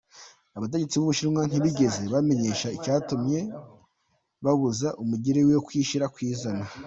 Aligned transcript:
Abategetsi 0.57 0.95
b'Ubushinwa 0.97 1.41
ntibigeze 1.45 2.01
bamenyesha 2.13 2.67
icatumye 2.77 3.39
babuza 4.43 4.87
umugire 5.01 5.39
wiwe 5.45 5.59
kwishira 5.67 6.05
akizana. 6.09 6.65